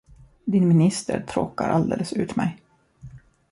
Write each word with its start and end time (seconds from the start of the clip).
Din 0.45 0.67
minister 0.67 1.19
tråkar 1.21 1.69
alldeles 1.69 2.13
ut 2.13 2.35
mig! 2.35 2.59